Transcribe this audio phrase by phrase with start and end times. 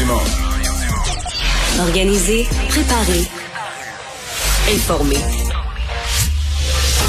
[0.00, 0.22] Dumont.
[1.78, 3.28] Organiser, préparer,
[4.72, 5.18] informer.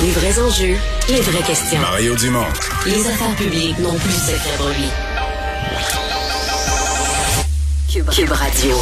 [0.03, 0.75] Les vrais enjeux,
[1.07, 1.79] les vraies questions.
[1.79, 2.43] Mario Dumont.
[2.85, 4.89] Les affaires publiques n'ont plus de secret pour lui.
[7.93, 8.75] Cube, Cube Radio.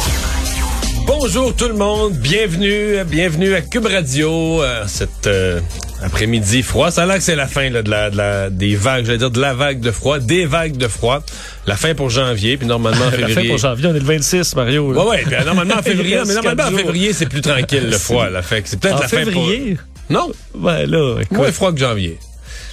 [1.06, 5.60] Bonjour tout le monde, bienvenue, bienvenue à Cube Radio, euh, cet euh,
[6.02, 6.90] après-midi froid.
[6.90, 9.18] Ça a l'air que c'est la fin là, de, la, de la- des vagues, j'allais
[9.18, 11.22] dire de la vague de froid, des vagues de froid.
[11.66, 13.48] La fin pour janvier, puis normalement en La fin février.
[13.50, 14.92] pour janvier, on est le 26, Mario.
[14.92, 15.00] là.
[15.02, 17.98] Ouais, ouais, puis, euh, normalement en février, mais normalement en février, c'est plus tranquille le
[17.98, 18.28] froid.
[18.30, 19.76] Là, fait c'est peut-être la fin février?
[20.08, 20.16] pour...
[20.16, 21.36] Non, Ben là, écoute.
[21.36, 22.18] moins froid que janvier.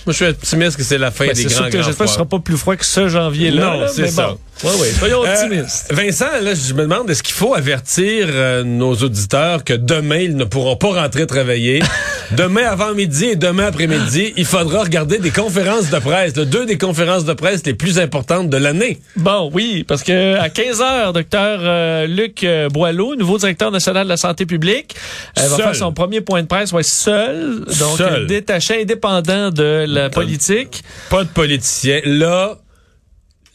[0.07, 1.85] Moi, je suis optimiste que c'est la fin Ben, des grands, sûr que grands j'espère
[1.85, 2.07] que ce froids.
[2.07, 3.61] sera pas plus froid que ce janvier-là.
[3.77, 4.27] Non, c'est ça.
[4.63, 4.69] Bon.
[4.69, 5.93] Ouais, ouais, soyons Euh, optimistes.
[5.93, 10.35] Vincent, là, je me demande, est-ce qu'il faut avertir euh, nos auditeurs que demain, ils
[10.35, 11.83] ne pourront pas rentrer travailler?
[12.31, 16.77] demain avant midi et demain après-midi, il faudra regarder des conférences de presse, deux des
[16.77, 18.97] conférences de presse les plus importantes de l'année.
[19.17, 24.09] Bon, oui, parce que à 15 heures, docteur euh, Luc Boileau, nouveau directeur national de
[24.09, 24.95] la santé publique,
[25.35, 28.25] va faire son premier point de presse, ouais, seul, donc Seul.
[28.25, 30.83] détaché, indépendant de la politique.
[31.09, 32.01] Pas de politicien.
[32.05, 32.57] Là,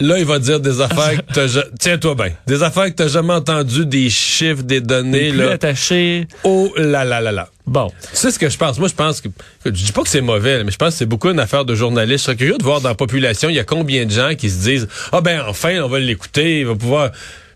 [0.00, 2.32] là, il va dire des affaires que t'as Tiens-toi bien.
[2.46, 5.52] Des affaires que t'as jamais entendues, des chiffres, des données, plus là.
[5.52, 6.26] attaché.
[6.44, 7.48] Oh là là là là.
[7.64, 8.78] Bon, Tu sais ce que je pense?
[8.78, 9.28] Moi, je pense que.
[9.64, 11.74] Je dis pas que c'est mauvais, mais je pense que c'est beaucoup une affaire de
[11.76, 12.18] journaliste.
[12.18, 14.50] Je serais curieux de voir dans la population, il y a combien de gens qui
[14.50, 17.12] se disent Ah ben enfin, on va l'écouter, il va pouvoir.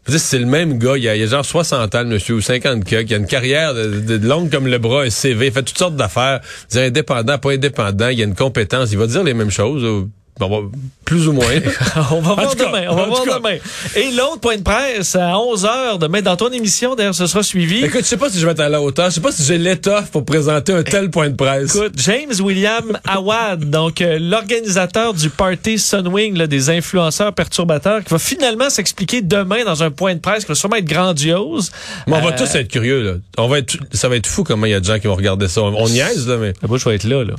[0.08, 2.40] C'est le même gars, il y, a, il a genre 60 ans, le monsieur, ou
[2.40, 5.46] 50 que, qui a une carrière de, de- de longue comme le bras, un CV,
[5.48, 6.40] il fait toutes sortes d'affaires,
[6.70, 10.10] dire indépendant, pas indépendant, il a une compétence, il va dire les mêmes choses, ou-
[10.38, 10.70] bon, bon,
[11.04, 11.46] plus ou moins.
[12.10, 12.86] on va voir cas, demain.
[12.90, 13.56] On va voir demain.
[13.94, 16.94] Et l'autre point de presse à 11 heures demain dans ton émission.
[16.94, 17.84] D'ailleurs, ce sera suivi.
[17.84, 19.42] Écoute, je sais pas si je vais être à la hauteur, je sais pas si
[19.44, 21.74] j'ai l'étoffe pour présenter un tel point de presse.
[21.74, 28.10] Écoute, James William Awad, donc euh, l'organisateur du party Sunwing, là, des influenceurs perturbateurs, qui
[28.10, 31.70] va finalement s'expliquer demain dans un point de presse qui va sûrement être grandiose.
[32.06, 33.12] Mais on va Euh, tous être curieux, là.
[33.38, 35.14] On va être, ça va être fou comment il y a de gens qui vont
[35.14, 35.62] regarder ça.
[35.62, 37.34] On, on niaise, là, mais Moi, je vais être là, là.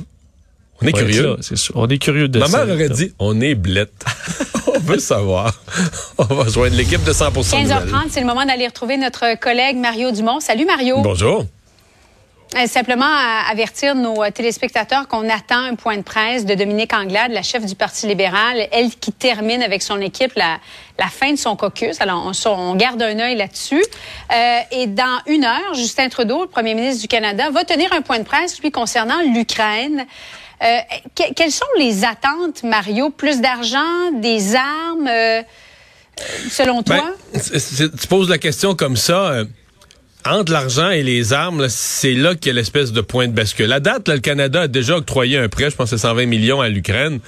[0.82, 1.22] On est curieux.
[1.30, 1.74] là, c'est sûr.
[1.76, 2.64] On est curieux de Ma ça.
[2.64, 4.04] mère aurait dit, on est blette.
[4.74, 5.54] on veut savoir.
[6.18, 7.66] on va joindre l'équipe de 100 nouvelles.
[7.66, 10.40] 15h30, c'est le moment d'aller retrouver notre collègue Mario Dumont.
[10.40, 11.00] Salut Mario.
[11.00, 11.44] Bonjour.
[12.56, 16.94] Euh, simplement à- avertir nos euh, téléspectateurs qu'on attend un point de presse de Dominique
[16.94, 20.58] Anglade, la chef du Parti libéral, elle qui termine avec son équipe la,
[20.98, 22.00] la fin de son caucus.
[22.00, 23.84] Alors, on garde un œil là-dessus.
[24.34, 28.00] Euh, et dans une heure, Justin Trudeau, le premier ministre du Canada, va tenir un
[28.00, 30.06] point de presse, lui, concernant l'Ukraine.
[30.62, 30.78] Euh,
[31.14, 33.10] que- quelles sont les attentes, Mario?
[33.10, 35.42] Plus d'argent, des armes, euh, euh,
[36.50, 36.96] selon toi?
[37.32, 39.30] Ben, c'est- tu poses la question comme ça.
[39.30, 39.44] euh,
[40.26, 43.72] entre l'argent et les armes, c'est là qu'il y a l'espèce de point de bascule.
[43.72, 46.60] À date, là, le Canada a déjà octroyé un prêt, je pense c'est 120 millions
[46.60, 47.20] à l'Ukraine.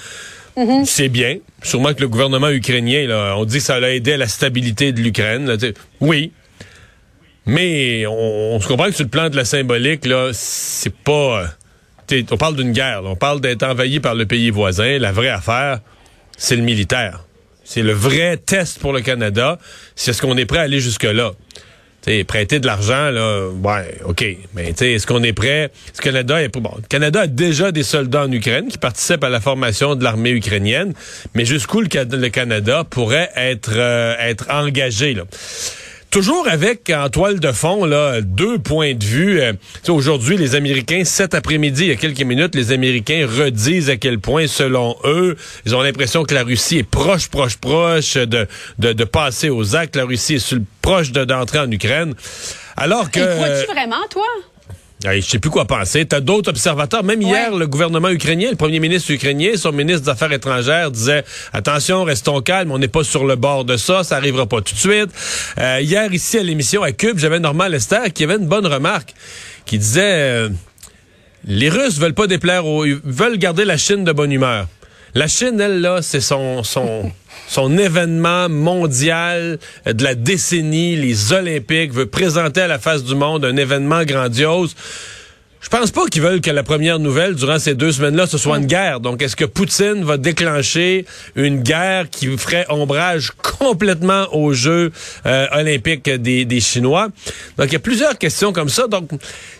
[0.84, 1.38] C'est bien.
[1.62, 4.92] Sûrement que le gouvernement ukrainien, là, on dit que ça a aidé à la stabilité
[4.92, 5.56] de l'Ukraine.
[6.00, 6.32] Oui.
[7.46, 11.46] Mais on, on se comprend que sur le plan de la symbolique, là, c'est pas.
[12.30, 13.02] On parle d'une guerre.
[13.04, 14.98] on parle d'être envahi par le pays voisin.
[14.98, 15.80] La vraie affaire,
[16.36, 17.24] c'est le militaire.
[17.64, 19.58] C'est le vrai test pour le Canada.
[19.94, 21.32] C'est ce qu'on est prêt à aller jusque-là.
[22.26, 24.24] Prêter de l'argent, là, ouais, OK.
[24.54, 25.70] Mais est-ce qu'on est prêt?
[25.92, 26.72] Est-ce que le Canada est bon?
[26.76, 30.30] Le Canada a déjà des soldats en Ukraine qui participent à la formation de l'armée
[30.30, 30.94] ukrainienne,
[31.34, 35.14] mais jusqu'où le, le Canada pourrait être, euh, être engagé?
[36.10, 39.40] Toujours avec en toile de fond là deux points de vue.
[39.40, 39.52] Euh,
[39.88, 44.18] Aujourd'hui, les Américains, cet après-midi, il y a quelques minutes, les Américains redisent à quel
[44.18, 48.48] point, selon eux, ils ont l'impression que la Russie est proche, proche, proche de,
[48.78, 49.94] de, de passer aux actes.
[49.94, 52.14] La Russie est proche de- d'entrer en Ukraine.
[52.76, 53.20] Alors que...
[53.20, 54.26] Et crois-tu vraiment, toi?
[55.02, 56.04] Je sais plus quoi penser.
[56.04, 57.02] T'as d'autres observateurs?
[57.02, 61.24] Même hier, le gouvernement ukrainien, le premier ministre ukrainien, son ministre des Affaires étrangères disait
[61.54, 64.74] attention, restons calmes, on n'est pas sur le bord de ça, ça arrivera pas tout
[64.74, 65.08] de suite.
[65.58, 69.14] Euh, hier, ici à l'émission à Cube, j'avais Normand Lester qui avait une bonne remarque,
[69.64, 70.48] qui disait euh,
[71.46, 74.66] les Russes veulent pas déplaire aux, ils veulent garder la Chine de bonne humeur.
[75.14, 77.10] La Chine, elle, là, c'est son, son,
[77.48, 83.44] son événement mondial de la décennie, les Olympiques, veut présenter à la face du monde
[83.44, 84.74] un événement grandiose.
[85.60, 88.56] Je pense pas qu'ils veulent que la première nouvelle durant ces deux semaines-là ce soit
[88.56, 89.00] une guerre.
[89.00, 91.04] Donc, est-ce que Poutine va déclencher
[91.36, 94.90] une guerre qui ferait ombrage complètement aux Jeux
[95.26, 97.08] euh, olympiques des, des Chinois?
[97.58, 98.86] Donc, il y a plusieurs questions comme ça.
[98.86, 99.10] Donc,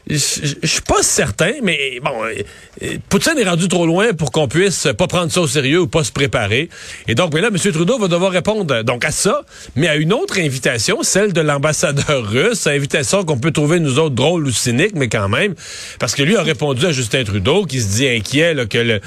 [0.08, 4.88] je suis pas certain, mais bon, euh, Poutine est rendu trop loin pour qu'on puisse
[4.96, 6.70] pas prendre ça au sérieux ou pas se préparer.
[7.08, 7.58] Et donc, mais là, M.
[7.58, 9.42] Trudeau va devoir répondre donc à ça,
[9.76, 14.14] mais à une autre invitation, celle de l'ambassadeur russe, invitation qu'on peut trouver nous autres
[14.14, 15.54] drôle ou cynique, mais quand même.
[15.98, 19.00] Parce que lui a répondu à Justin Trudeau, qui se dit inquiet que, le,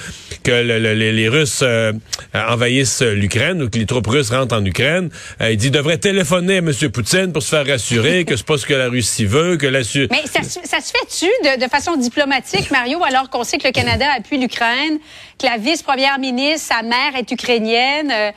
[0.43, 1.93] que le, le, les Russes euh,
[2.33, 5.09] envahissent l'Ukraine ou que les troupes russes rentrent en Ukraine.
[5.41, 6.71] Euh, il dit devrait téléphoner à M.
[6.91, 9.79] Poutine pour se faire rassurer que c'est pas ce que la Russie veut, que la
[10.11, 14.05] Mais ça, se fait-tu de, de, façon diplomatique, Mario, alors qu'on sait que le Canada
[14.17, 14.99] appuie l'Ukraine,
[15.39, 18.11] que la vice-première ministre, sa mère est ukrainienne?
[18.11, 18.31] Euh,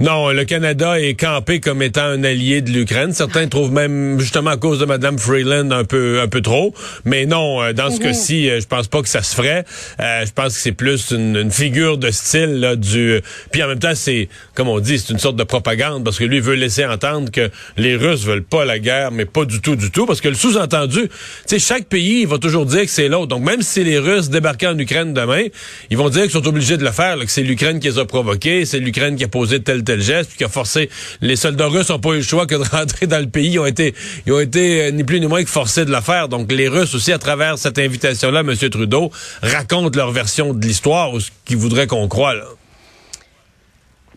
[0.00, 3.12] non, le Canada est campé comme étant un allié de l'Ukraine.
[3.12, 6.72] Certains trouvent même, justement à cause de Mme Freeland, un peu un peu trop.
[7.04, 8.02] Mais non, euh, dans ce mhm.
[8.04, 9.66] cas-ci, euh, je pense pas que ça se ferait.
[10.00, 13.20] Euh, je pense que c'est plus une, figure de style là, du.
[13.52, 16.24] Puis en même temps, c'est comme on dit, c'est une sorte de propagande parce que
[16.24, 19.76] lui veut laisser entendre que les Russes veulent pas la guerre, mais pas du tout,
[19.76, 21.10] du tout, parce que le sous-entendu, tu
[21.44, 23.26] sais, chaque pays il va toujours dire que c'est l'autre.
[23.26, 25.44] Donc même si les Russes débarquaient en Ukraine demain,
[25.90, 28.06] ils vont dire qu'ils sont obligés de le faire, que c'est l'Ukraine qui les a
[28.06, 30.88] provoqués, c'est l'Ukraine qui a posé tel tel geste, puis qui a forcé
[31.20, 33.50] les soldats russes n'ont pas eu le choix que de rentrer dans le pays.
[33.50, 33.94] Ils ont été,
[34.26, 36.28] ils ont été euh, ni plus ni moins que forcés de le faire.
[36.28, 38.54] Donc les Russes aussi, à travers cette invitation-là, M.
[38.56, 39.10] Trudeau
[39.42, 42.34] racontent leur version de l'histoire ou ce qu'ils voudraient qu'on croit.
[42.34, 42.44] Là.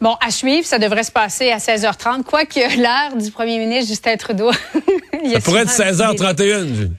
[0.01, 4.17] Bon, à suivre, ça devrait se passer à 16h30, quoique l'heure du premier ministre Justin
[4.17, 4.51] Trudeau.
[5.33, 6.89] ça pourrait être 16h31.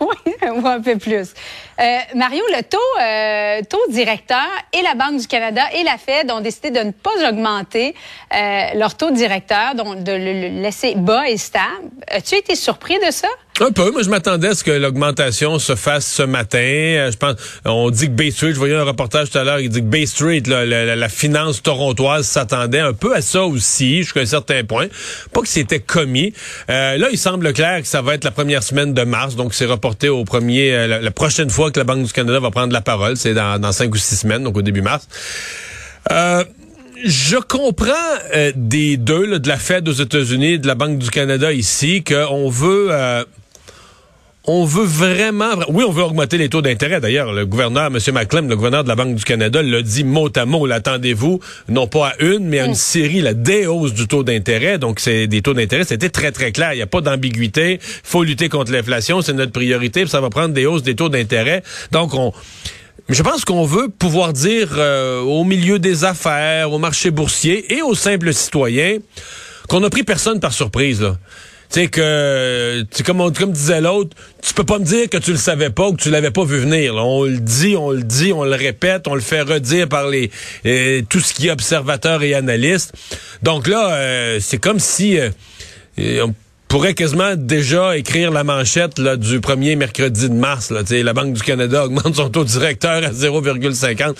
[0.00, 1.34] Oui, ou un peu plus.
[1.80, 6.30] Euh, Mario, le taux, euh, taux directeur et la Banque du Canada et la Fed
[6.30, 7.94] ont décidé de ne pas augmenter
[8.32, 11.90] euh, leur taux directeur, donc de le laisser bas et stable.
[12.08, 13.28] As-tu été surpris de ça?
[13.60, 13.92] Un peu.
[13.92, 16.58] Moi, je m'attendais à ce que l'augmentation se fasse ce matin.
[16.58, 19.60] Euh, je pense, on dit que Bay Street, je voyais un reportage tout à l'heure,
[19.60, 24.20] il dit que Bay Street, la, finance torontoise s'attendait un peu à ça aussi, jusqu'à
[24.20, 24.88] un certain point.
[25.32, 26.32] Pas que c'était commis.
[26.68, 29.54] Euh, là, il semble clair que ça va être la première semaine de mars, donc
[29.54, 32.72] c'est reporté au premier, euh, la, prochaine fois que la Banque du Canada va prendre
[32.72, 35.06] la parole, c'est dans, cinq ou six semaines, donc au début mars.
[36.10, 36.42] Euh,
[37.04, 37.92] je comprends
[38.56, 42.90] des deux, de la Fed aux États-Unis, de la Banque du Canada ici, qu'on veut
[44.46, 47.00] on veut vraiment, oui, on veut augmenter les taux d'intérêt.
[47.00, 47.98] D'ailleurs, le gouverneur, M.
[48.12, 50.66] McClem, le gouverneur de la Banque du Canada, l'a dit mot à mot.
[50.66, 52.74] L'attendez-vous, non pas à une, mais à une mm.
[52.74, 54.76] série, la déhausse du taux d'intérêt.
[54.76, 55.84] Donc, c'est des taux d'intérêt.
[55.84, 56.74] C'était très, très clair.
[56.74, 57.78] Il n'y a pas d'ambiguïté.
[57.80, 59.22] faut lutter contre l'inflation.
[59.22, 60.06] C'est notre priorité.
[60.06, 61.62] ça va prendre des hausses des taux d'intérêt.
[61.90, 62.32] Donc, on...
[63.08, 67.82] Je pense qu'on veut pouvoir dire euh, au milieu des affaires, au marché boursier et
[67.82, 68.98] aux simples citoyens
[69.68, 71.02] qu'on a pris personne par surprise.
[71.02, 71.16] Là.
[71.70, 75.70] Tu sais que, comme, disait l'autre, tu peux pas me dire que tu le savais
[75.70, 76.94] pas ou que tu l'avais pas vu venir.
[76.94, 80.30] On le dit, on le dit, on le répète, on le fait redire par les,
[81.08, 82.92] tout ce qui est observateur et analyste.
[83.42, 86.26] Donc là, euh, c'est comme si euh,
[86.68, 90.70] pourrait quasiment déjà écrire la manchette là, du premier mercredi de mars.
[90.70, 94.14] Là, la Banque du Canada augmente son taux directeur à 0,50.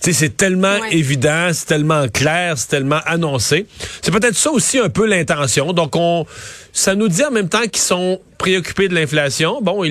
[0.00, 3.66] C'est tellement évident, c'est tellement clair, c'est tellement annoncé.
[4.02, 5.72] C'est peut-être ça aussi un peu l'intention.
[5.72, 6.26] Donc on
[6.72, 9.84] ça nous dit en même temps qu'ils sont préoccupés de l'inflation, bon,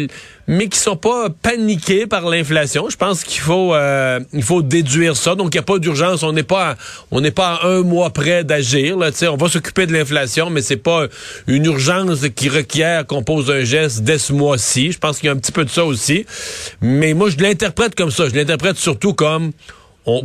[0.48, 2.90] mais qu'ils sont pas paniqués par l'inflation.
[2.90, 5.36] Je pense qu'il faut, euh, il faut déduire ça.
[5.36, 6.24] Donc il n'y a pas d'urgence.
[6.24, 6.76] On n'est pas,
[7.12, 8.98] on n'est pas à un mois près d'agir.
[8.98, 11.08] On va s'occuper de l'inflation, mais c'est pas
[11.48, 14.92] une urgence qui requiert qu'on pose un geste dès ce mois-ci.
[14.92, 16.26] Je pense qu'il y a un petit peu de ça aussi.
[16.82, 18.28] Mais moi, je l'interprète comme ça.
[18.28, 19.52] Je l'interprète surtout comme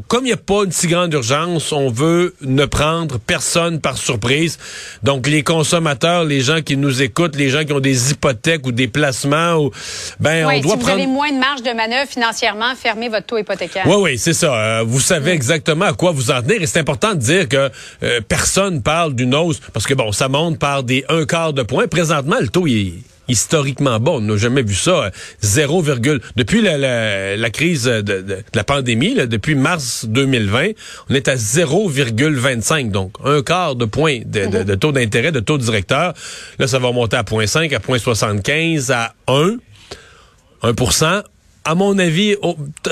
[0.09, 3.97] comme il n'y a pas une si grande urgence, on veut ne prendre personne par
[3.97, 4.59] surprise.
[5.03, 8.73] Donc, les consommateurs, les gens qui nous écoutent, les gens qui ont des hypothèques ou
[8.73, 9.71] des placements, ou,
[10.19, 13.39] ben, on doit si vous avez moins de marge de manœuvre financièrement, fermez votre taux
[13.39, 13.85] hypothécaire.
[13.87, 14.55] Oui, oui, c'est ça.
[14.55, 16.61] Euh, vous savez exactement à quoi vous en tenir.
[16.61, 17.71] Et c'est important de dire que
[18.03, 21.63] euh, personne parle d'une hausse, parce que, bon, ça monte par des un quart de
[21.63, 21.87] point.
[21.87, 24.13] Présentement, le taux, il est historiquement bas.
[24.13, 25.11] On n'a jamais vu ça.
[25.43, 25.83] 0,
[26.37, 30.69] depuis la, crise de, la pandémie, depuis mars 2020,
[31.11, 32.91] on est à 0,25.
[32.91, 36.15] Donc, un quart de point de, taux d'intérêt, de taux directeur.
[36.59, 39.57] Là, ça va monter à 0,5, à 0,75, à 1,
[40.63, 41.23] 1%
[41.69, 42.35] à mon avis,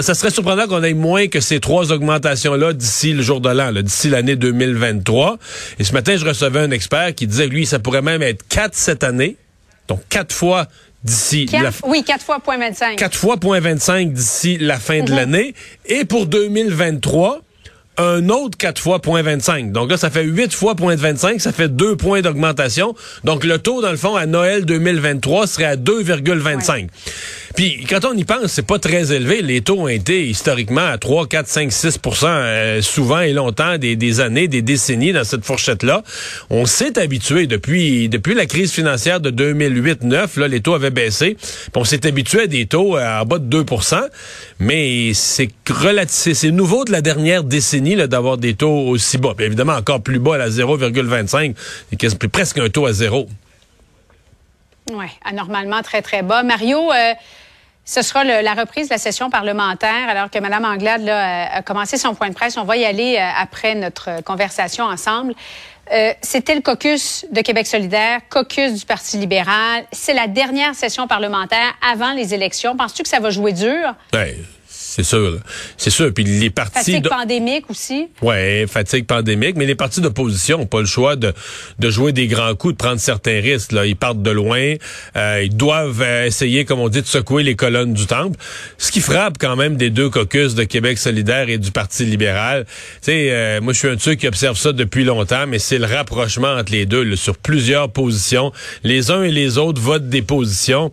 [0.00, 3.72] ça serait surprenant qu'on ait moins que ces trois augmentations-là d'ici le jour de l'an,
[3.72, 5.38] d'ici l'année 2023.
[5.78, 8.74] Et ce matin, je recevais un expert qui disait, lui, ça pourrait même être quatre
[8.74, 9.38] cette année.
[9.88, 10.66] Donc, quatre fois
[11.04, 12.96] d'ici la Oui, quatre fois point 25.
[12.96, 15.16] Quatre fois point 25 d'ici la fin de mhm.
[15.16, 15.54] l'année.
[15.86, 17.40] Et pour 2023,
[17.98, 19.72] un autre 4 fois 0.25.
[19.72, 22.94] Donc là, ça fait 8 fois 0.25, ça fait 2 points d'augmentation.
[23.24, 26.88] Donc le taux, dans le fond, à Noël 2023 serait à 2,25.
[27.56, 29.40] Puis quand on y pense, c'est pas très élevé.
[29.40, 34.46] Les taux ont été historiquement à 3, 4, 5, 6% souvent et longtemps, des, années,
[34.46, 36.02] des décennies dans cette fourchette-là.
[36.50, 41.36] On s'est habitué depuis depuis la crise financière de 2008-9, là, les taux avaient baissé.
[41.40, 44.02] Puis on s'est habitué à des taux à, bas de 2%
[44.58, 45.48] mais c'est
[46.08, 49.34] c'est nouveau de la dernière décennie d'avoir des taux aussi bas.
[49.38, 51.54] évidemment, encore plus bas à 0,25,
[51.98, 53.28] c'est presque un taux à zéro.
[54.92, 56.42] Oui, anormalement très, très bas.
[56.42, 57.12] Mario, euh,
[57.88, 62.14] ce sera la reprise de la session parlementaire alors que Mme Anglade a- commencé son
[62.14, 62.56] point de presse.
[62.58, 65.34] On va y aller euh, après notre euh, conversation ensemble.
[65.92, 69.84] Euh, C'était le caucus de Québec solidaire, caucus du Parti libéral.
[69.92, 72.76] C'est la dernière session parlementaire avant les élections.
[72.76, 73.94] Penses-tu que ça va jouer dur?
[74.12, 74.36] Ouais,
[74.96, 75.40] c'est sûr.
[75.76, 76.10] C'est sûr.
[76.14, 76.78] Puis les partis...
[76.78, 78.08] Fatigue de- pandémique aussi.
[78.22, 81.34] Ouais, fatigue pandémique, mais les partis d'opposition n'ont pas le choix de,
[81.78, 83.72] de jouer des grands coups, de prendre certains risques.
[83.72, 83.84] Là.
[83.84, 84.74] Ils partent de loin,
[85.16, 88.38] euh, ils doivent euh, essayer, comme on dit, de secouer les colonnes du temple.
[88.78, 92.64] Ce qui frappe quand même des deux caucus de Québec solidaire et du Parti libéral.
[92.64, 92.72] Tu
[93.02, 95.78] sais, euh, moi je suis un de ceux qui observe ça depuis longtemps, mais c'est
[95.78, 98.50] le rapprochement entre les deux là, sur plusieurs positions.
[98.82, 100.90] Les uns et les autres votent des positions.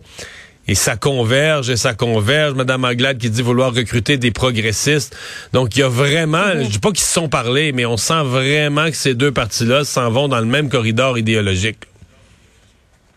[0.66, 2.54] Et ça converge et ça converge.
[2.54, 5.16] Madame Anglade qui dit vouloir recruter des progressistes.
[5.52, 8.22] Donc, il y a vraiment, je dis pas qu'ils se sont parlé, mais on sent
[8.24, 11.78] vraiment que ces deux partis-là s'en vont dans le même corridor idéologique.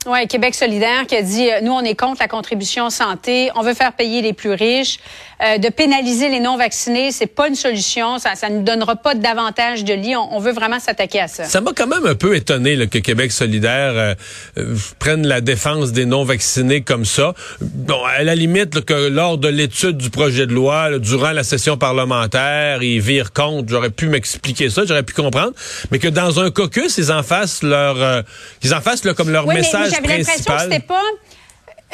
[0.06, 3.62] Oui, Québec solidaire qui a dit, euh, nous, on est contre la contribution santé, on
[3.62, 5.00] veut faire payer les plus riches.
[5.44, 9.14] Euh, de pénaliser les non-vaccinés, c'est pas une solution, ça ça ne nous donnera pas
[9.14, 10.16] davantage de lits.
[10.16, 11.44] On, on veut vraiment s'attaquer à ça.
[11.44, 14.16] Ça m'a quand même un peu étonné là, que Québec solidaire euh,
[14.58, 17.36] euh, prenne la défense des non-vaccinés comme ça.
[17.62, 21.32] Bon, à la limite, là, que lors de l'étude du projet de loi, là, durant
[21.34, 23.70] la session parlementaire, ils virent compte.
[23.70, 25.54] J'aurais pu m'expliquer ça, j'aurais pu comprendre.
[25.92, 28.22] Mais que dans un caucus, ils en fassent leur, euh,
[28.60, 31.04] qu'ils en fassent là, comme leur Oui, message mais j'avais l'impression que c'était pas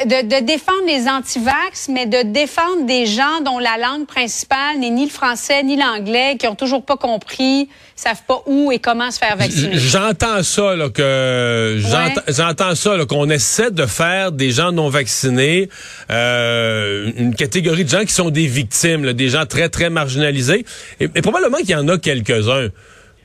[0.00, 4.90] de, de défendre les antivax, mais de défendre des gens dont la langue principale n'est
[4.90, 9.10] ni le français ni l'anglais, qui ont toujours pas compris, savent pas où et comment
[9.12, 9.76] se faire vacciner.
[9.78, 14.88] J'entends ça là que j'entends j'entends ça là qu'on essaie de faire des gens non
[14.88, 15.68] vaccinés
[16.10, 20.64] euh, une catégorie de gens qui sont des victimes, là, des gens très très marginalisés
[20.98, 22.68] et, et probablement qu'il y en a quelques-uns.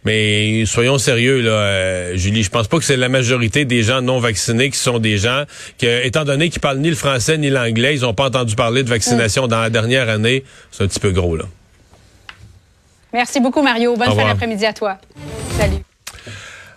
[0.05, 4.01] Mais soyons sérieux là, euh, Julie, je pense pas que c'est la majorité des gens
[4.01, 5.43] non vaccinés qui sont des gens
[5.77, 8.83] que étant donné qu'ils parlent ni le français ni l'anglais, ils ont pas entendu parler
[8.83, 11.45] de vaccination dans la dernière année, c'est un petit peu gros là.
[13.11, 13.95] Merci beaucoup, Mario.
[13.95, 14.97] Bonne fin d'après-midi à toi.
[15.57, 15.83] Salut.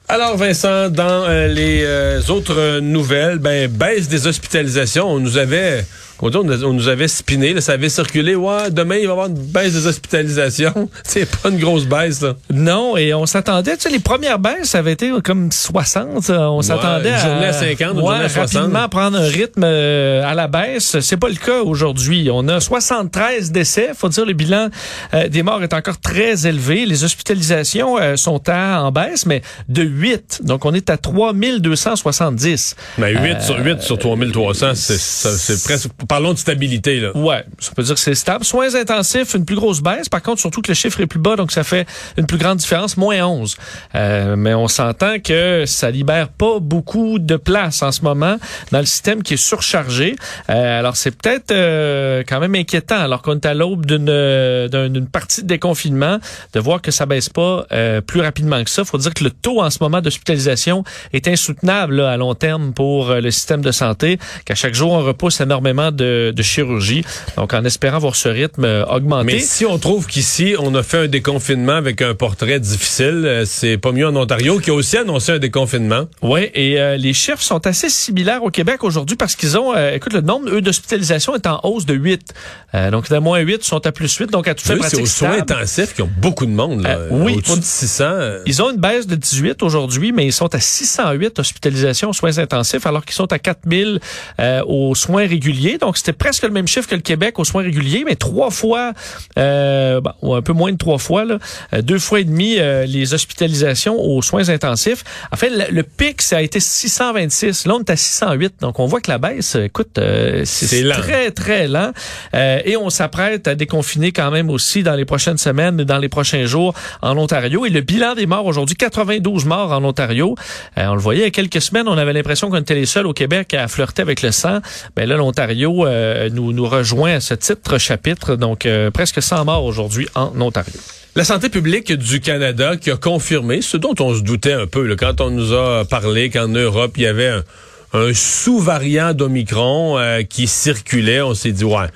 [0.09, 5.85] Alors Vincent, dans euh, les euh, autres nouvelles, ben baisse des hospitalisations, on nous avait
[6.23, 9.11] on, dit, on nous avait spiné, là, ça avait circulé, ouais, demain il va y
[9.11, 10.89] avoir une baisse des hospitalisations.
[11.05, 12.35] C'est pas une grosse baisse là.
[12.53, 16.31] Non, et on s'attendait, tu sais, les premières baisses, ça avait été comme 60.
[16.31, 18.55] euh, On s'attendait une à, journée à 50, une ouais, journée à 60.
[18.63, 20.99] rapidement prendre un rythme euh, à la baisse.
[21.01, 22.29] C'est pas le cas aujourd'hui.
[22.33, 23.91] On a 73 décès.
[23.97, 24.69] Faut dire, le bilan
[25.15, 26.87] euh, des morts est encore très élevé.
[26.87, 30.41] Les hospitalisations euh, sont à, en baisse, mais de 8.
[30.45, 32.77] Donc, on est à 3270.
[32.99, 37.17] Mais 8 sur 8 sur 3300, c'est ça- c'est presque parlons de stabilité là.
[37.17, 38.45] Ouais, ça peut dire que c'est stable.
[38.45, 40.11] Soins intensifs, une plus grosse baisse.
[40.11, 41.87] Par contre, surtout que le chiffre est plus bas, donc ça fait
[42.19, 43.57] une plus grande différence, moins 11.
[43.95, 48.37] Euh, mais on s'entend que ça libère pas beaucoup de place en ce moment
[48.73, 50.17] dans le système qui est surchargé.
[50.51, 54.69] Euh, alors, c'est peut-être euh, quand même inquiétant, alors qu'on est à l'aube d'une euh,
[54.69, 56.19] d'un- d'une partie de déconfinement,
[56.53, 58.85] de voir que ça baisse pas euh, plus rapidement que ça.
[58.85, 62.75] faut dire que le taux en ce moment d'hospitalisation est insoutenable là, à long terme
[62.75, 67.05] pour euh, le système de santé, qu'à chaque jour, on repousse énormément de, de chirurgie.
[67.37, 69.25] Donc, en espérant voir ce rythme euh, augmenter.
[69.25, 73.45] Mais si on trouve qu'ici on a fait un déconfinement avec un portrait difficile, euh,
[73.47, 76.05] c'est pas mieux en Ontario qui a aussi annoncé un déconfinement.
[76.23, 79.95] Oui, et euh, les chiffres sont assez similaires au Québec aujourd'hui parce qu'ils ont, euh,
[79.95, 82.33] écoute, le nombre, eux, d'hospitalisations est en hausse de 8.
[82.75, 85.07] Euh, donc, de moins 8 sont à plus 8, donc à tout fait C'est aux
[85.07, 88.05] soins intensifs qui ont beaucoup de monde là, oui, au-dessus faut- de 600.
[88.47, 92.39] Ils ont une baisse de 18 aujourd'hui, mais ils sont à 608 hospitalisations aux soins
[92.39, 94.01] intensifs, alors qu'ils sont à 4000
[94.41, 95.79] euh, aux soins réguliers.
[95.83, 98.93] Donc, c'était presque le même chiffre que le Québec aux soins réguliers, mais trois fois,
[99.39, 101.39] euh, bon, un peu moins de trois fois, là,
[101.75, 105.03] euh, deux fois et demi euh, les hospitalisations aux soins intensifs.
[105.33, 107.67] En fait, le, le pic, ça a été 626.
[107.67, 108.55] Là, on est à 608.
[108.61, 111.93] Donc, on voit que la baisse, écoute, euh, c'est très, très lent.
[112.35, 116.09] Euh, et on s'apprête à déconfiner quand même aussi dans les prochaines semaines, dans les
[116.09, 117.67] prochains jours en Ontario.
[117.67, 120.37] Et le bilan des morts aujourd'hui, 92 morts en Ontario.
[120.79, 122.87] Euh, on le voyait il y a quelques semaines, on avait l'impression qu'on était les
[122.87, 124.61] seuls au Québec à flirter avec le sang.
[124.97, 128.37] Ben là, l'Ontario euh, nous, nous rejoint à ce titre chapitre.
[128.37, 130.75] Donc, euh, presque 100 morts aujourd'hui en Ontario.
[131.15, 134.95] La santé publique du Canada qui a confirmé ce dont on se doutait un peu
[134.97, 137.45] quand on nous a parlé qu'en Europe, il y avait un,
[137.93, 141.21] un sous-variant d'Omicron euh, qui circulait.
[141.21, 141.89] On s'est dit, ouais,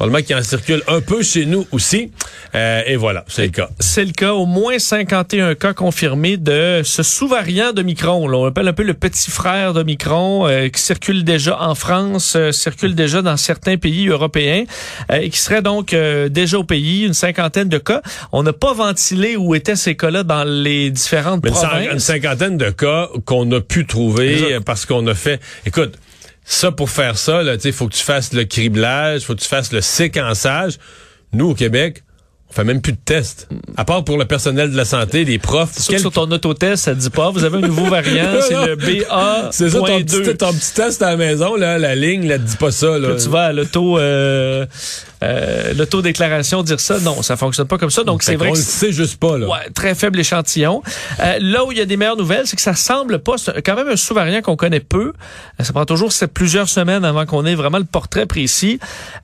[0.00, 2.10] probablement qu'il en circule un peu chez nous aussi.
[2.54, 3.68] Euh, et voilà, c'est le cas.
[3.80, 4.32] C'est le cas.
[4.32, 8.26] Au moins 51 cas confirmés de ce sous-variant de Micron.
[8.26, 11.74] Là, on appelle un peu le petit frère de Micron, euh, qui circule déjà en
[11.74, 14.64] France, euh, circule déjà dans certains pays européens,
[15.12, 18.00] euh, et qui serait donc euh, déjà au pays, une cinquantaine de cas.
[18.32, 21.92] On n'a pas ventilé où étaient ces cas-là dans les différentes Mais provinces.
[21.92, 25.40] une cinquantaine de cas qu'on a pu trouver parce qu'on a fait.
[25.66, 25.92] Écoute.
[26.44, 29.72] Ça, pour faire ça, il faut que tu fasses le criblage, faut que tu fasses
[29.72, 30.78] le séquençage.
[31.32, 32.02] Nous, au Québec,
[32.50, 33.48] on fait même plus de tests.
[33.76, 35.86] À part pour le personnel de la santé, les profs.
[35.88, 36.00] Quel...
[36.00, 37.30] Sur ton autotest, ça dit pas.
[37.30, 39.50] Vous avez un nouveau variant, c'est le BA.
[39.52, 42.56] C'est ça, ton petit, ton petit, test à la maison, là, la ligne, là, dit
[42.56, 42.98] pas ça.
[42.98, 43.14] Là.
[43.14, 44.66] tu vas à l'auto, euh,
[45.22, 46.98] euh, l'auto-déclaration dire ça.
[47.00, 48.04] Non, ça fonctionne pas comme ça.
[48.04, 48.48] Donc, c'est vrai.
[48.48, 49.46] On le sait juste pas, là.
[49.46, 50.82] Ouais, très faible échantillon.
[51.20, 53.62] Euh, là où il y a des meilleures nouvelles, c'est que ça semble pas, c'est
[53.62, 55.12] quand même un sous-variant qu'on connaît peu.
[55.60, 58.78] Euh, ça prend toujours plusieurs semaines avant qu'on ait vraiment le portrait précis.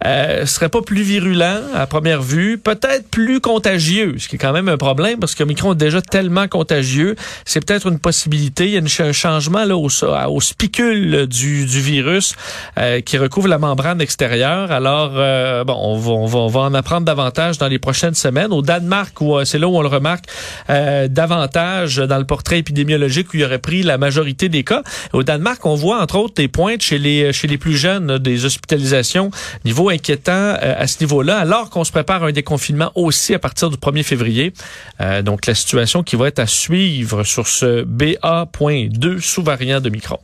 [0.05, 2.59] Euh, ce serait pas plus virulent à première vue.
[2.59, 6.01] Peut-être plus contagieux, ce qui est quand même un problème parce que Micron est déjà
[6.03, 7.17] tellement contagieux.
[7.45, 8.67] C'est peut-être une possibilité.
[8.67, 12.35] Il y a un changement là au, au spicule du, du virus
[12.79, 14.73] euh, qui recouvre la membrane extérieure.
[14.73, 18.15] Alors, euh, bon, on va, on, va, on va, en apprendre davantage dans les prochaines
[18.15, 18.53] semaines.
[18.53, 20.27] Au Danemark, où euh, c'est là où on le remarque
[20.71, 24.83] euh, davantage dans le portrait épidémiologique où il aurait pris la majorité des cas.
[25.13, 28.45] Au Danemark, on voit entre autres des pointes chez les chez les plus jeunes des
[28.45, 29.31] hospitalisations,
[29.65, 33.71] niveau inquiétant à ce niveau-là, alors qu'on se prépare à un déconfinement aussi à partir
[33.71, 34.53] du 1er février.
[35.01, 40.19] Euh, donc, la situation qui va être à suivre sur ce BA.2 sous-variant de Micron.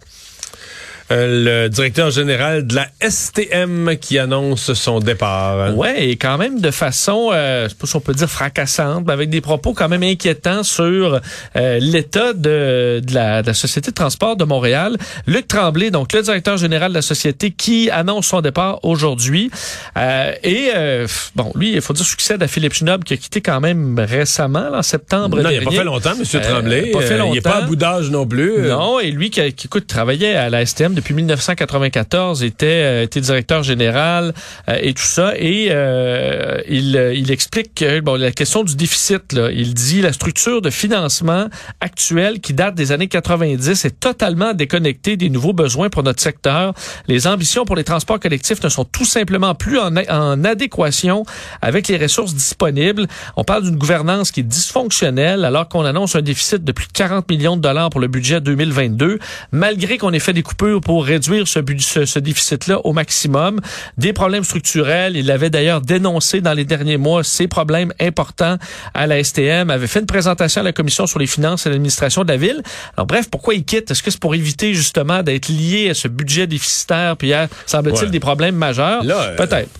[1.13, 5.77] Euh, le directeur général de la STM qui annonce son départ.
[5.77, 9.05] Ouais, et quand même de façon, euh, je sais pas si on peut dire fracassante,
[9.07, 11.21] mais avec des propos quand même inquiétants sur
[11.57, 14.97] euh, l'état de, de, la, de, la, Société de transport de Montréal.
[15.27, 19.51] Luc Tremblay, donc le directeur général de la société, qui annonce son départ aujourd'hui.
[19.99, 23.41] Euh, et euh, bon, lui, il faut dire succède à Philippe Schnob qui a quitté
[23.41, 25.59] quand même récemment, en septembre non, dernier.
[25.59, 26.41] il n'a pas fait longtemps, M.
[26.41, 26.91] Tremblay.
[26.91, 27.33] Pas fait longtemps.
[27.33, 28.69] il n'est pas à bout d'âge non plus.
[28.69, 33.21] Non, et lui qui, qui écoute, travaillait à la STM depuis 1994, était, euh, était
[33.21, 34.33] directeur général
[34.69, 35.33] euh, et tout ça.
[35.39, 40.13] Et euh, il, il explique que bon, la question du déficit, là, il dit la
[40.13, 41.47] structure de financement
[41.81, 46.75] actuelle qui date des années 90 est totalement déconnectée des nouveaux besoins pour notre secteur.
[47.09, 51.25] Les ambitions pour les transports collectifs ne sont tout simplement plus en, en adéquation
[51.61, 53.07] avec les ressources disponibles.
[53.37, 56.93] On parle d'une gouvernance qui est dysfonctionnelle alors qu'on annonce un déficit de plus de
[56.93, 59.19] 40 millions de dollars pour le budget 2022,
[59.53, 63.61] malgré qu'on ait fait des coupures pour réduire ce, ce, ce déficit-là au maximum.
[63.99, 65.17] Des problèmes structurels.
[65.17, 68.57] Il avait d'ailleurs dénoncé dans les derniers mois ces problèmes importants
[68.95, 72.25] à la STM, avait fait une présentation à la Commission sur les finances et l'administration
[72.25, 72.63] de la ville.
[72.97, 73.91] Alors bref, pourquoi il quitte?
[73.91, 77.17] Est-ce que c'est pour éviter justement d'être lié à ce budget déficitaire?
[77.17, 78.11] Puis hier, semble-t-il, ouais.
[78.11, 79.03] des problèmes majeurs?
[79.05, 79.71] Euh, Peut-être.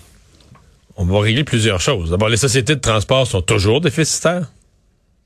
[0.95, 2.11] On va régler plusieurs choses.
[2.11, 4.47] D'abord, les sociétés de transport sont toujours déficitaires.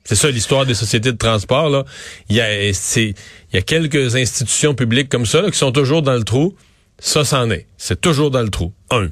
[0.08, 1.68] C'est ça l'histoire des sociétés de transport.
[1.68, 1.84] Là.
[2.30, 6.54] Il, y a, quelques institutions publiques comme ça là, qui sont toujours dans le trou.
[6.98, 7.66] Ça, c'en est.
[7.76, 8.72] C'est toujours dans le trou.
[8.90, 9.10] Un.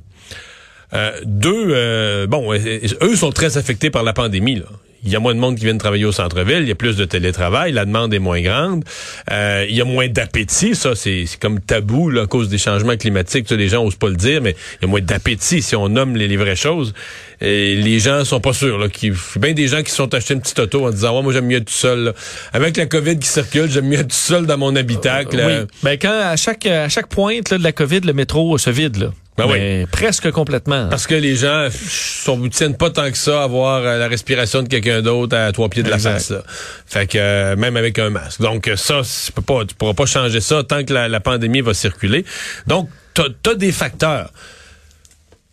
[0.95, 4.55] Euh, deux, euh, bon, eux sont très affectés par la pandémie.
[4.55, 4.65] Là.
[5.07, 6.97] Il y a moins de monde qui vient travailler au centre-ville, il y a plus
[6.97, 8.85] de télétravail, la demande est moins grande,
[9.31, 12.97] euh, il y a moins d'appétit, ça c'est comme tabou là, à cause des changements
[12.97, 15.89] climatiques, les gens osent pas le dire, mais il y a moins d'appétit si on
[15.89, 16.93] nomme les, les, vraies choses.
[17.41, 18.79] Et les gens sont pas sûrs.
[18.79, 21.33] Là, qui, bien des gens qui sont achetés une petite auto en disant ouais, moi
[21.33, 22.05] j'aime mieux être tout seul.
[22.05, 22.13] Là.
[22.53, 25.39] Avec la COVID qui circule, j'aime mieux être tout seul dans mon habitacle.
[25.39, 25.69] Euh, oui.
[25.83, 28.97] Ben quand à chaque à chaque pointe là, de la COVID, le métro se vide
[28.97, 29.11] là.
[29.37, 29.87] Ben oui.
[29.93, 30.89] Presque complètement.
[30.89, 34.69] Parce que les gens ne tiennent pas tant que ça à voir la respiration de
[34.69, 36.11] quelqu'un d'autre à trois pieds de exact.
[36.11, 36.31] la face.
[36.31, 36.43] Là.
[36.87, 38.41] Fait que euh, même avec un masque.
[38.41, 41.61] Donc ça, tu peux pas, tu pourras pas changer ça tant que la, la pandémie
[41.61, 42.25] va circuler.
[42.67, 44.31] Donc, tu as, des facteurs.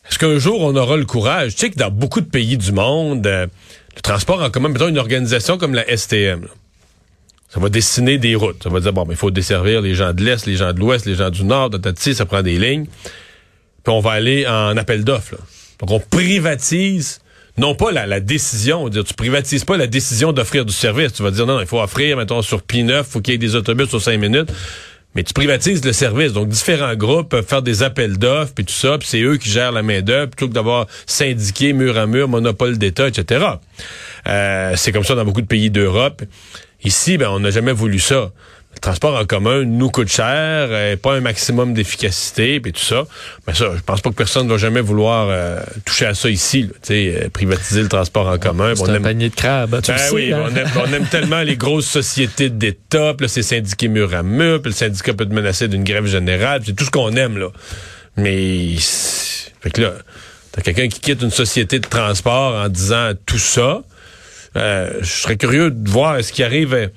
[0.10, 1.56] Est-ce qu'un jour on aura le courage?
[1.56, 3.48] Tu sais que dans beaucoup de pays du monde, euh,
[3.96, 6.50] le transport en commun, mettons une organisation comme la STM, là,
[7.50, 8.64] ça va dessiner des routes.
[8.64, 11.06] Ça va dire, bon, il faut desservir les gens de l'Est, les gens de l'Ouest,
[11.06, 12.88] les gens du Nord, ça prend des lignes
[13.84, 15.36] puis on va aller en appel d'offres.
[15.80, 17.20] Donc, on privatise
[17.58, 21.14] non pas la, la décision, dire, tu privatises pas la décision d'offrir du service.
[21.14, 23.38] Tu vas dire, non, il faut offrir, mettons, sur P9, il faut qu'il y ait
[23.38, 24.52] des autobus sur cinq minutes.
[25.16, 26.34] Mais tu privatises le service.
[26.34, 29.50] Donc, différents groupes peuvent faire des appels d'offres, puis tout ça, puis c'est eux qui
[29.50, 33.46] gèrent la main-d'œuvre, plutôt que d'avoir syndiqué mur à mur, monopole d'État, etc.
[34.28, 36.24] Euh, c'est comme ça dans beaucoup de pays d'Europe.
[36.84, 38.32] Ici, ben, on n'a jamais voulu ça
[38.84, 43.06] transport en commun nous coûte cher, euh, pas un maximum d'efficacité, puis tout ça.
[43.48, 46.30] Mais ça, je pense pas que personne ne va jamais vouloir euh, toucher à ça
[46.30, 48.74] ici, tu sais, euh, privatiser le transport en commun.
[48.76, 49.04] C'est un aime...
[49.04, 50.44] panier de crabes, tu ben sais, oui, hein?
[50.44, 54.22] on, aime, on aime tellement les grosses sociétés d'État, puis là, c'est syndiqué mur à
[54.22, 57.38] mur, puis le syndicat peut te menacer d'une grève générale, c'est tout ce qu'on aime,
[57.38, 57.48] là.
[58.18, 58.76] Mais,
[59.62, 59.94] fait que là,
[60.52, 63.82] t'as quelqu'un qui quitte une société de transport en disant tout ça.
[64.56, 66.92] Euh, je serais curieux de voir ce qui arrive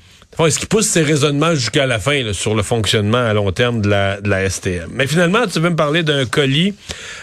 [0.45, 3.81] Est-ce qu'il pousse ses raisonnements jusqu'à la fin là, sur le fonctionnement à long terme
[3.81, 4.91] de la, de la STM?
[4.93, 6.75] Mais finalement, tu veux me parler d'un colis,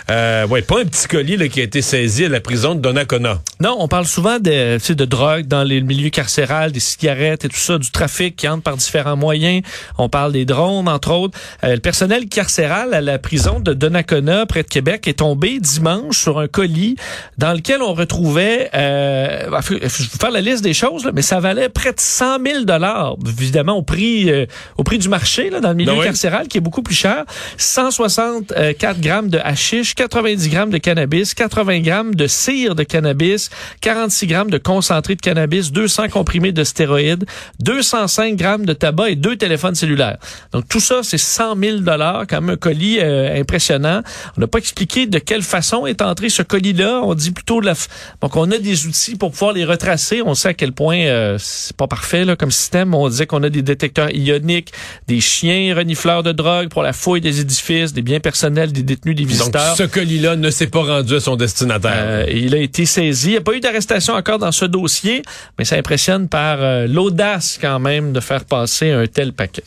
[0.10, 2.82] euh, ouais, pas un petit colis là, qui a été saisi à la prison de
[2.82, 3.42] Donnacona.
[3.62, 7.56] Non, on parle souvent de, de drogue dans les milieux carcérales, des cigarettes et tout
[7.56, 9.62] ça, du trafic qui entre par différents moyens.
[9.98, 11.38] On parle des drones, entre autres.
[11.64, 16.18] Euh, le personnel carcéral à la prison de Donnacona, près de Québec, est tombé dimanche
[16.18, 16.96] sur un colis
[17.38, 21.40] dans lequel on retrouvait, euh, je vais faire la liste des choses, là, mais ça
[21.40, 23.03] valait près de 100 000 dollars,
[23.40, 24.46] évidemment au prix, euh,
[24.78, 26.06] au prix du marché là, dans le milieu Ben oui.
[26.06, 27.26] carcéral, qui est beaucoup plus cher.
[27.58, 33.50] 164 grammes de hashish, 90 grammes de cannabis, 80 grammes de cire de cannabis,
[33.82, 37.26] 46 grammes de concentré de cannabis, 200 comprimés de stéroïdes,
[37.60, 40.18] 205 grammes de tabac et deux téléphones cellulaires.
[40.52, 44.02] Donc tout ça, c'est 100 000 dollars, quand même un colis euh, impressionnant.
[44.38, 47.02] On n'a pas expliqué de quelle façon est entré ce colis-là.
[47.04, 47.74] On dit plutôt de la.
[47.74, 47.88] f-
[48.22, 50.22] Donc on a des outils pour pouvoir les retracer.
[50.26, 52.83] On sait à quel point euh, c'est pas parfait là, comme système.
[52.92, 54.72] On disait qu'on a des détecteurs ioniques,
[55.08, 59.16] des chiens renifleurs de drogue pour la fouille des édifices, des biens personnels des détenus,
[59.16, 59.76] des Donc, visiteurs.
[59.78, 61.94] ce colis-là ne s'est pas rendu à son destinataire.
[61.96, 63.28] Euh, il a été saisi.
[63.28, 65.22] Il n'y a pas eu d'arrestation encore dans ce dossier,
[65.60, 69.64] mais ça impressionne par euh, l'audace quand même de faire passer un tel paquet.